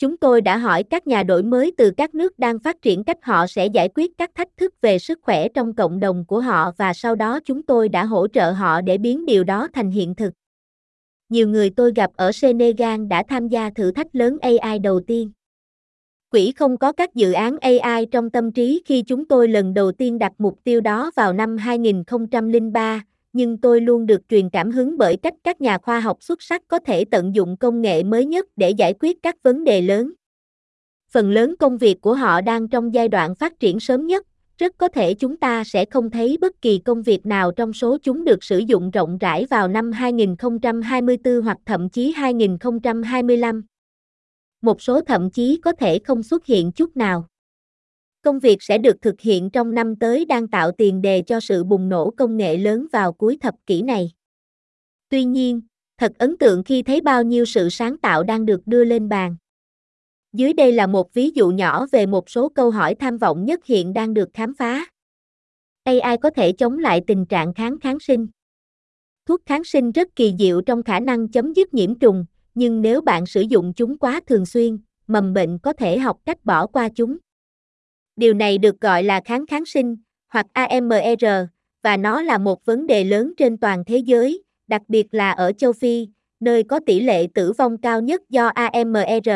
Chúng 0.00 0.16
tôi 0.16 0.40
đã 0.40 0.58
hỏi 0.58 0.82
các 0.82 1.06
nhà 1.06 1.22
đổi 1.22 1.42
mới 1.42 1.72
từ 1.76 1.90
các 1.96 2.14
nước 2.14 2.38
đang 2.38 2.58
phát 2.58 2.82
triển 2.82 3.04
cách 3.04 3.18
họ 3.22 3.46
sẽ 3.46 3.66
giải 3.66 3.88
quyết 3.94 4.18
các 4.18 4.30
thách 4.34 4.48
thức 4.56 4.74
về 4.80 4.98
sức 4.98 5.18
khỏe 5.22 5.48
trong 5.48 5.74
cộng 5.74 6.00
đồng 6.00 6.24
của 6.28 6.40
họ 6.40 6.72
và 6.76 6.92
sau 6.92 7.14
đó 7.14 7.40
chúng 7.44 7.62
tôi 7.62 7.88
đã 7.88 8.04
hỗ 8.04 8.28
trợ 8.28 8.50
họ 8.50 8.80
để 8.80 8.98
biến 8.98 9.26
điều 9.26 9.44
đó 9.44 9.68
thành 9.72 9.90
hiện 9.90 10.14
thực. 10.14 10.32
Nhiều 11.28 11.48
người 11.48 11.70
tôi 11.70 11.92
gặp 11.96 12.10
ở 12.16 12.32
Senegal 12.32 13.06
đã 13.06 13.22
tham 13.28 13.48
gia 13.48 13.70
thử 13.70 13.92
thách 13.92 14.06
lớn 14.12 14.38
AI 14.40 14.78
đầu 14.78 15.00
tiên. 15.06 15.30
Quỹ 16.30 16.52
không 16.52 16.76
có 16.76 16.92
các 16.92 17.14
dự 17.14 17.32
án 17.32 17.56
AI 17.58 18.06
trong 18.06 18.30
tâm 18.30 18.52
trí 18.52 18.82
khi 18.86 19.02
chúng 19.02 19.24
tôi 19.24 19.48
lần 19.48 19.74
đầu 19.74 19.92
tiên 19.92 20.18
đặt 20.18 20.32
mục 20.38 20.58
tiêu 20.64 20.80
đó 20.80 21.10
vào 21.16 21.32
năm 21.32 21.56
2003, 21.56 23.04
nhưng 23.32 23.58
tôi 23.58 23.80
luôn 23.80 24.06
được 24.06 24.20
truyền 24.28 24.50
cảm 24.50 24.70
hứng 24.70 24.98
bởi 24.98 25.16
cách 25.16 25.34
các 25.44 25.60
nhà 25.60 25.78
khoa 25.78 26.00
học 26.00 26.22
xuất 26.22 26.42
sắc 26.42 26.62
có 26.68 26.78
thể 26.78 27.04
tận 27.04 27.34
dụng 27.34 27.56
công 27.56 27.82
nghệ 27.82 28.02
mới 28.02 28.26
nhất 28.26 28.46
để 28.56 28.70
giải 28.70 28.94
quyết 29.00 29.22
các 29.22 29.42
vấn 29.42 29.64
đề 29.64 29.80
lớn. 29.82 30.12
Phần 31.10 31.30
lớn 31.30 31.54
công 31.58 31.78
việc 31.78 32.00
của 32.00 32.14
họ 32.14 32.40
đang 32.40 32.68
trong 32.68 32.94
giai 32.94 33.08
đoạn 33.08 33.34
phát 33.34 33.60
triển 33.60 33.80
sớm 33.80 34.06
nhất, 34.06 34.26
rất 34.58 34.78
có 34.78 34.88
thể 34.88 35.14
chúng 35.14 35.36
ta 35.36 35.64
sẽ 35.64 35.84
không 35.84 36.10
thấy 36.10 36.38
bất 36.40 36.62
kỳ 36.62 36.78
công 36.78 37.02
việc 37.02 37.26
nào 37.26 37.52
trong 37.52 37.72
số 37.72 37.98
chúng 38.02 38.24
được 38.24 38.44
sử 38.44 38.58
dụng 38.58 38.90
rộng 38.90 39.18
rãi 39.18 39.46
vào 39.50 39.68
năm 39.68 39.92
2024 39.92 41.42
hoặc 41.42 41.58
thậm 41.66 41.88
chí 41.88 42.12
2025. 42.12 43.64
Một 44.62 44.82
số 44.82 45.00
thậm 45.00 45.30
chí 45.30 45.60
có 45.64 45.72
thể 45.72 45.98
không 45.98 46.22
xuất 46.22 46.46
hiện 46.46 46.72
chút 46.72 46.96
nào. 46.96 47.29
Công 48.22 48.38
việc 48.38 48.62
sẽ 48.62 48.78
được 48.78 49.02
thực 49.02 49.20
hiện 49.20 49.50
trong 49.50 49.74
năm 49.74 49.96
tới 49.96 50.24
đang 50.24 50.48
tạo 50.48 50.72
tiền 50.72 51.02
đề 51.02 51.22
cho 51.22 51.40
sự 51.40 51.64
bùng 51.64 51.88
nổ 51.88 52.10
công 52.10 52.36
nghệ 52.36 52.56
lớn 52.56 52.86
vào 52.92 53.12
cuối 53.12 53.38
thập 53.40 53.54
kỷ 53.66 53.82
này. 53.82 54.10
Tuy 55.08 55.24
nhiên, 55.24 55.60
thật 55.98 56.12
ấn 56.18 56.38
tượng 56.38 56.62
khi 56.64 56.82
thấy 56.82 57.00
bao 57.00 57.22
nhiêu 57.22 57.44
sự 57.44 57.68
sáng 57.68 57.98
tạo 57.98 58.22
đang 58.22 58.46
được 58.46 58.60
đưa 58.66 58.84
lên 58.84 59.08
bàn. 59.08 59.36
Dưới 60.32 60.52
đây 60.52 60.72
là 60.72 60.86
một 60.86 61.14
ví 61.14 61.30
dụ 61.34 61.50
nhỏ 61.50 61.86
về 61.92 62.06
một 62.06 62.30
số 62.30 62.48
câu 62.48 62.70
hỏi 62.70 62.94
tham 62.94 63.18
vọng 63.18 63.44
nhất 63.44 63.64
hiện 63.64 63.92
đang 63.92 64.14
được 64.14 64.28
khám 64.34 64.54
phá. 64.54 64.86
AI 65.84 66.16
có 66.22 66.30
thể 66.30 66.52
chống 66.52 66.78
lại 66.78 67.00
tình 67.06 67.26
trạng 67.26 67.54
kháng 67.54 67.78
kháng 67.80 68.00
sinh. 68.00 68.26
Thuốc 69.26 69.40
kháng 69.46 69.64
sinh 69.64 69.92
rất 69.92 70.08
kỳ 70.16 70.34
diệu 70.38 70.60
trong 70.60 70.82
khả 70.82 71.00
năng 71.00 71.28
chấm 71.28 71.52
dứt 71.52 71.74
nhiễm 71.74 71.98
trùng, 71.98 72.24
nhưng 72.54 72.82
nếu 72.82 73.00
bạn 73.00 73.26
sử 73.26 73.40
dụng 73.40 73.72
chúng 73.76 73.98
quá 73.98 74.20
thường 74.26 74.46
xuyên, 74.46 74.78
mầm 75.06 75.32
bệnh 75.32 75.58
có 75.58 75.72
thể 75.72 75.98
học 75.98 76.18
cách 76.24 76.44
bỏ 76.44 76.66
qua 76.66 76.88
chúng. 76.94 77.16
Điều 78.20 78.34
này 78.34 78.58
được 78.58 78.80
gọi 78.80 79.02
là 79.02 79.20
kháng 79.24 79.46
kháng 79.46 79.64
sinh, 79.64 79.96
hoặc 80.28 80.46
AMR, 80.52 81.24
và 81.82 81.96
nó 81.96 82.22
là 82.22 82.38
một 82.38 82.64
vấn 82.64 82.86
đề 82.86 83.04
lớn 83.04 83.32
trên 83.36 83.56
toàn 83.58 83.84
thế 83.84 83.96
giới, 83.96 84.42
đặc 84.66 84.82
biệt 84.88 85.06
là 85.14 85.30
ở 85.30 85.52
châu 85.52 85.72
Phi, 85.72 86.08
nơi 86.40 86.62
có 86.62 86.80
tỷ 86.86 87.00
lệ 87.00 87.26
tử 87.34 87.52
vong 87.52 87.78
cao 87.78 88.00
nhất 88.00 88.22
do 88.28 88.46
AMR. 88.46 89.28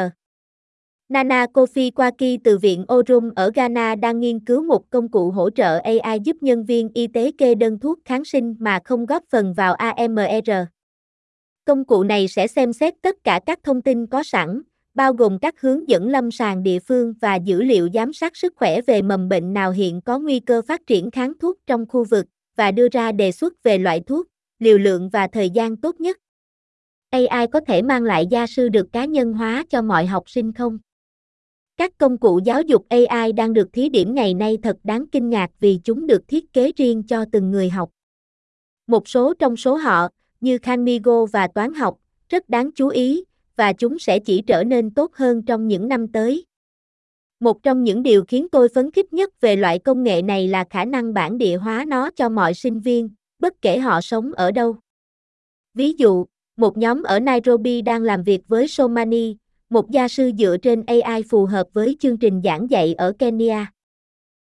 Nana 1.09 1.47
Kofi 1.55 1.91
Kwaki 1.91 2.39
từ 2.45 2.59
Viện 2.59 2.85
Orum 2.95 3.31
ở 3.37 3.51
Ghana 3.55 3.95
đang 3.95 4.21
nghiên 4.21 4.41
cứu 4.41 4.63
một 4.63 4.91
công 4.91 5.09
cụ 5.09 5.31
hỗ 5.31 5.51
trợ 5.51 5.81
AI 5.85 6.21
giúp 6.25 6.37
nhân 6.41 6.65
viên 6.65 6.89
y 6.95 7.07
tế 7.07 7.31
kê 7.39 7.55
đơn 7.55 7.79
thuốc 7.79 7.99
kháng 8.05 8.25
sinh 8.25 8.57
mà 8.59 8.79
không 8.85 9.07
góp 9.07 9.23
phần 9.31 9.55
vào 9.55 9.75
AMR. 9.75 10.51
Công 11.65 11.85
cụ 11.85 12.03
này 12.03 12.29
sẽ 12.29 12.47
xem 12.47 12.73
xét 12.73 12.95
tất 13.03 13.17
cả 13.25 13.41
các 13.47 13.59
thông 13.63 13.83
tin 13.83 14.07
có 14.07 14.23
sẵn, 14.23 14.63
bao 14.95 15.13
gồm 15.13 15.39
các 15.39 15.61
hướng 15.61 15.89
dẫn 15.89 16.09
lâm 16.09 16.31
sàng 16.31 16.63
địa 16.63 16.79
phương 16.79 17.15
và 17.21 17.35
dữ 17.35 17.63
liệu 17.63 17.89
giám 17.95 18.13
sát 18.13 18.37
sức 18.37 18.53
khỏe 18.57 18.81
về 18.81 19.03
mầm 19.03 19.29
bệnh 19.29 19.53
nào 19.53 19.71
hiện 19.71 20.01
có 20.01 20.19
nguy 20.19 20.41
cơ 20.41 20.63
phát 20.69 20.87
triển 20.87 21.11
kháng 21.11 21.33
thuốc 21.41 21.59
trong 21.67 21.87
khu 21.89 22.05
vực, 22.05 22.27
và 22.57 22.71
đưa 22.71 22.89
ra 22.93 23.13
đề 23.13 23.33
xuất 23.33 23.63
về 23.63 23.79
loại 23.79 24.01
thuốc, 24.01 24.27
liều 24.59 24.79
lượng 24.79 25.09
và 25.09 25.27
thời 25.27 25.51
gian 25.51 25.77
tốt 25.77 26.01
nhất. 26.01 26.19
AI 27.11 27.47
có 27.53 27.61
thể 27.61 27.83
mang 27.83 28.03
lại 28.03 28.27
gia 28.31 28.47
sư 28.47 28.69
được 28.69 28.93
cá 28.93 29.05
nhân 29.05 29.33
hóa 29.33 29.65
cho 29.71 29.83
mọi 29.83 30.07
học 30.07 30.31
sinh 30.31 30.53
không? 30.53 30.79
Các 31.77 31.99
công 31.99 32.19
cụ 32.19 32.41
giáo 32.45 32.63
dục 32.63 32.87
AI 32.89 33.33
đang 33.33 33.53
được 33.53 33.73
thí 33.73 33.89
điểm 33.89 34.15
ngày 34.15 34.35
nay 34.35 34.59
thật 34.63 34.77
đáng 34.85 35.07
kinh 35.13 35.31
ngạc 35.31 35.51
vì 35.61 35.81
chúng 35.85 36.07
được 36.07 36.29
thiết 36.29 36.53
kế 36.53 36.73
riêng 36.77 37.03
cho 37.03 37.25
từng 37.33 37.51
người 37.51 37.71
học. 37.71 37.91
Một 38.87 39.09
số 39.09 39.35
trong 39.35 39.57
số 39.57 39.75
họ, 39.75 40.09
như 40.41 40.59
Khanmigo 40.59 41.27
và 41.27 41.49
toán 41.49 41.75
học, 41.75 41.97
rất 42.29 42.49
đáng 42.49 42.71
chú 42.75 42.89
ý, 42.89 43.25
và 43.57 43.73
chúng 43.73 43.99
sẽ 43.99 44.19
chỉ 44.19 44.43
trở 44.47 44.65
nên 44.65 44.91
tốt 44.91 45.15
hơn 45.15 45.43
trong 45.43 45.69
những 45.69 45.89
năm 45.89 46.09
tới. 46.09 46.45
Một 47.41 47.63
trong 47.63 47.85
những 47.85 48.03
điều 48.03 48.25
khiến 48.25 48.49
tôi 48.53 48.69
phấn 48.69 48.91
khích 48.91 49.13
nhất 49.13 49.41
về 49.41 49.57
loại 49.57 49.79
công 49.79 50.03
nghệ 50.03 50.23
này 50.23 50.49
là 50.49 50.65
khả 50.71 50.85
năng 50.85 51.15
bản 51.15 51.39
địa 51.39 51.57
hóa 51.57 51.85
nó 51.89 52.11
cho 52.11 52.29
mọi 52.29 52.55
sinh 52.55 52.81
viên, 52.81 53.09
bất 53.39 53.63
kể 53.63 53.79
họ 53.79 54.01
sống 54.01 54.33
ở 54.33 54.51
đâu. 54.51 54.77
Ví 55.75 55.93
dụ, 55.93 56.27
một 56.57 56.79
nhóm 56.79 57.03
ở 57.03 57.21
Nairobi 57.21 57.83
đang 57.83 58.03
làm 58.03 58.23
việc 58.23 58.41
với 58.49 58.69
Somani, 58.69 59.37
một 59.71 59.91
gia 59.91 60.09
sư 60.09 60.31
dựa 60.39 60.57
trên 60.63 60.85
AI 60.87 61.23
phù 61.23 61.47
hợp 61.47 61.67
với 61.73 61.97
chương 62.01 62.17
trình 62.17 62.41
giảng 62.45 62.71
dạy 62.71 62.95
ở 62.95 63.13
Kenya. 63.19 63.73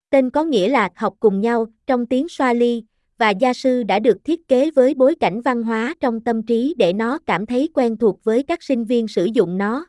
Tên 0.09 0.29
có 0.29 0.43
nghĩa 0.43 0.69
là 0.69 0.89
học 0.95 1.13
cùng 1.19 1.41
nhau 1.41 1.65
trong 1.87 2.05
tiếng 2.05 2.25
Swahili, 2.25 2.81
và 3.17 3.29
gia 3.29 3.53
sư 3.53 3.83
đã 3.83 3.99
được 3.99 4.17
thiết 4.23 4.47
kế 4.47 4.71
với 4.71 4.93
bối 4.93 5.15
cảnh 5.15 5.41
văn 5.41 5.63
hóa 5.63 5.95
trong 5.99 6.21
tâm 6.21 6.43
trí 6.43 6.75
để 6.77 6.93
nó 6.93 7.19
cảm 7.25 7.45
thấy 7.45 7.69
quen 7.73 7.97
thuộc 7.97 8.23
với 8.23 8.43
các 8.43 8.63
sinh 8.63 8.85
viên 8.85 9.07
sử 9.07 9.25
dụng 9.25 9.57
nó. 9.57 9.87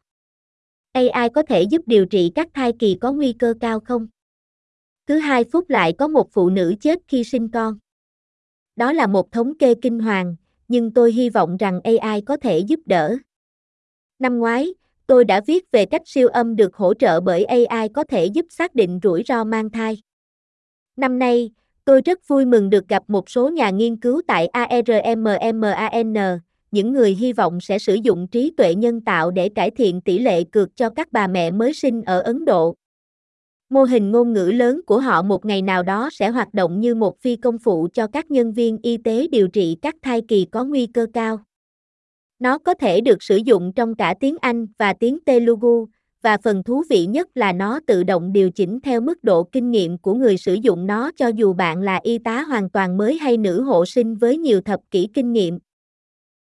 AI 0.92 1.28
có 1.34 1.42
thể 1.42 1.62
giúp 1.62 1.82
điều 1.86 2.06
trị 2.06 2.32
các 2.34 2.48
thai 2.54 2.72
kỳ 2.78 2.96
có 3.00 3.12
nguy 3.12 3.32
cơ 3.32 3.54
cao 3.60 3.80
không? 3.80 4.06
Cứ 5.06 5.18
2 5.18 5.44
phút 5.44 5.70
lại 5.70 5.92
có 5.98 6.08
một 6.08 6.32
phụ 6.32 6.50
nữ 6.50 6.74
chết 6.80 6.98
khi 7.08 7.24
sinh 7.24 7.48
con. 7.48 7.78
Đó 8.76 8.92
là 8.92 9.06
một 9.06 9.32
thống 9.32 9.58
kê 9.58 9.74
kinh 9.82 9.98
hoàng, 9.98 10.36
nhưng 10.68 10.92
tôi 10.92 11.12
hy 11.12 11.30
vọng 11.30 11.56
rằng 11.56 11.80
AI 11.84 12.20
có 12.20 12.36
thể 12.36 12.58
giúp 12.58 12.80
đỡ. 12.86 13.16
Năm 14.18 14.38
ngoái, 14.38 14.74
tôi 15.06 15.24
đã 15.24 15.40
viết 15.46 15.70
về 15.70 15.86
cách 15.86 16.02
siêu 16.04 16.28
âm 16.28 16.56
được 16.56 16.76
hỗ 16.76 16.94
trợ 16.94 17.20
bởi 17.20 17.44
AI 17.44 17.88
có 17.88 18.04
thể 18.04 18.26
giúp 18.26 18.46
xác 18.50 18.74
định 18.74 19.00
rủi 19.02 19.22
ro 19.26 19.44
mang 19.44 19.70
thai. 19.70 20.02
Năm 20.96 21.18
nay, 21.18 21.50
tôi 21.88 22.00
rất 22.04 22.28
vui 22.28 22.44
mừng 22.44 22.70
được 22.70 22.88
gặp 22.88 23.02
một 23.08 23.30
số 23.30 23.48
nhà 23.48 23.70
nghiên 23.70 23.96
cứu 23.96 24.22
tại 24.26 24.46
ARMMAN, 24.46 26.38
những 26.70 26.92
người 26.92 27.14
hy 27.14 27.32
vọng 27.32 27.60
sẽ 27.60 27.78
sử 27.78 27.94
dụng 27.94 28.26
trí 28.28 28.52
tuệ 28.56 28.74
nhân 28.74 29.00
tạo 29.00 29.30
để 29.30 29.48
cải 29.48 29.70
thiện 29.70 30.00
tỷ 30.00 30.18
lệ 30.18 30.44
cược 30.44 30.76
cho 30.76 30.90
các 30.90 31.12
bà 31.12 31.26
mẹ 31.26 31.50
mới 31.50 31.74
sinh 31.74 32.02
ở 32.02 32.20
Ấn 32.20 32.44
Độ. 32.44 32.74
Mô 33.70 33.84
hình 33.84 34.10
ngôn 34.10 34.32
ngữ 34.32 34.50
lớn 34.54 34.80
của 34.86 35.00
họ 35.00 35.22
một 35.22 35.44
ngày 35.44 35.62
nào 35.62 35.82
đó 35.82 36.08
sẽ 36.12 36.28
hoạt 36.28 36.54
động 36.54 36.80
như 36.80 36.94
một 36.94 37.20
phi 37.20 37.36
công 37.36 37.58
phụ 37.58 37.88
cho 37.92 38.06
các 38.06 38.30
nhân 38.30 38.52
viên 38.52 38.78
y 38.82 38.96
tế 38.96 39.26
điều 39.28 39.48
trị 39.48 39.76
các 39.82 39.96
thai 40.02 40.22
kỳ 40.28 40.44
có 40.44 40.64
nguy 40.64 40.86
cơ 40.86 41.06
cao. 41.12 41.40
Nó 42.38 42.58
có 42.58 42.74
thể 42.74 43.00
được 43.00 43.22
sử 43.22 43.36
dụng 43.36 43.72
trong 43.72 43.94
cả 43.94 44.14
tiếng 44.20 44.36
Anh 44.40 44.66
và 44.78 44.92
tiếng 44.92 45.18
Telugu, 45.24 45.86
và 46.22 46.36
phần 46.44 46.62
thú 46.62 46.82
vị 46.90 47.06
nhất 47.06 47.28
là 47.34 47.52
nó 47.52 47.80
tự 47.86 48.02
động 48.04 48.32
điều 48.32 48.50
chỉnh 48.50 48.80
theo 48.80 49.00
mức 49.00 49.24
độ 49.24 49.42
kinh 49.44 49.70
nghiệm 49.70 49.98
của 49.98 50.14
người 50.14 50.36
sử 50.36 50.54
dụng 50.54 50.86
nó 50.86 51.10
cho 51.16 51.28
dù 51.28 51.52
bạn 51.52 51.80
là 51.82 52.00
y 52.02 52.18
tá 52.18 52.42
hoàn 52.42 52.70
toàn 52.70 52.96
mới 52.96 53.18
hay 53.18 53.36
nữ 53.36 53.62
hộ 53.62 53.86
sinh 53.86 54.14
với 54.14 54.38
nhiều 54.38 54.60
thập 54.60 54.80
kỷ 54.90 55.08
kinh 55.14 55.32
nghiệm. 55.32 55.58